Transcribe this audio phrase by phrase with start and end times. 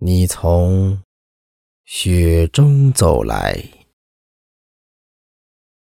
[0.00, 1.02] 你从
[1.84, 3.60] 雪中走来，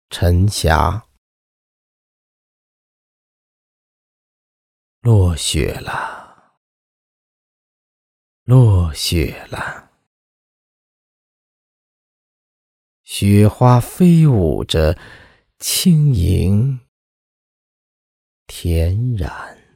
[0.09, 1.08] 晨霞
[5.01, 6.56] 落雪了，
[8.45, 9.91] 落雪了，
[13.04, 14.98] 雪花飞舞着，
[15.60, 16.80] 轻盈
[18.48, 19.68] 恬然。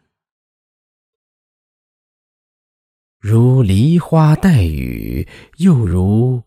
[3.23, 6.43] 如梨花带雨，又如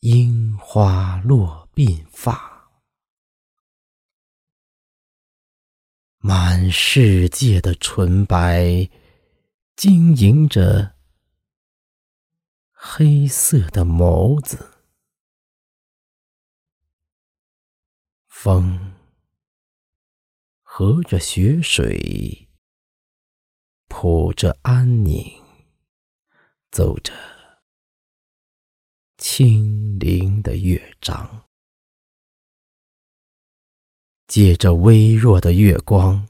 [0.00, 2.70] 樱花落鬓发。
[6.18, 8.90] 满世界的纯白，
[9.76, 10.94] 晶莹着
[12.70, 14.74] 黑色的眸子。
[18.28, 18.92] 风
[20.62, 22.46] 和着雪水。
[24.04, 25.24] 谱着安宁，
[26.70, 27.14] 奏着
[29.16, 31.46] 清灵的乐章，
[34.26, 36.28] 借着微弱的月光，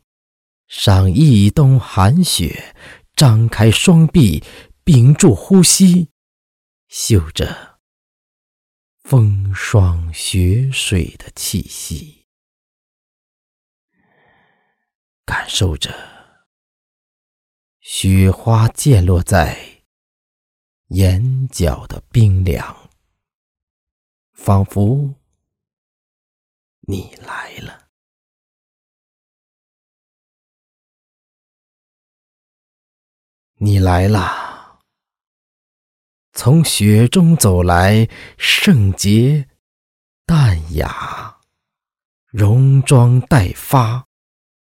[0.69, 2.77] 赏一冬寒雪。
[3.17, 4.41] 张开双臂，
[4.85, 6.11] 屏住呼吸，
[6.87, 7.81] 嗅着
[9.03, 12.25] 风霜雪水的气息，
[15.27, 16.24] 感受着。
[17.87, 19.85] 雪花溅落在
[20.89, 22.91] 眼角的冰凉，
[24.33, 25.15] 仿佛
[26.89, 27.89] 你来了，
[33.57, 34.81] 你来了，
[36.33, 39.51] 从雪中走来，圣洁、
[40.25, 41.39] 淡雅、
[42.31, 44.07] 戎装待发，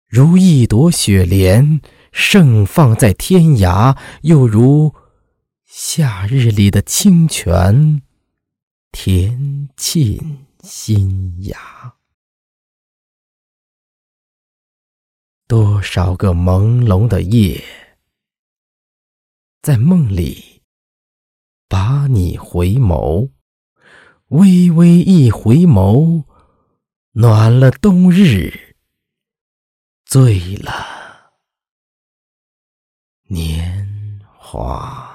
[0.08, 1.80] 如一朵雪莲。
[2.20, 4.92] 盛放在天涯，又如
[5.64, 8.02] 夏日里的清泉，
[8.90, 11.94] 恬沁心雅。
[15.46, 17.62] 多少个朦胧的夜，
[19.62, 20.62] 在梦里
[21.68, 23.30] 把你回眸，
[24.30, 26.24] 微微一回眸，
[27.12, 28.74] 暖了冬日，
[30.04, 30.87] 醉了。
[33.28, 33.86] 年
[34.38, 35.07] 华。